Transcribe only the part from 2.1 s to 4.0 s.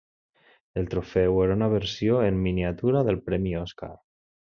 en miniatura del premi Oscar.